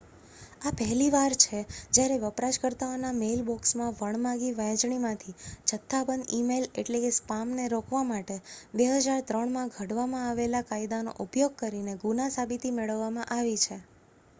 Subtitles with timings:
[0.61, 1.57] આ પહેલી વાર છે
[1.89, 8.39] જ્યારે વપરાશકર્તાઓના મેઇલબોક્સમાં વણમાગી વહેંચણીમાંથી જથ્થાબંધ ઇ-મેઇલ એટલ કે સ્પામને રોકવા માટે
[8.77, 13.79] 2003માં ઘડવામાં આવેલા કાયદાનો ઉપયોગ કરીને ગુના-સાબિતી મેળવવામાં આવી છે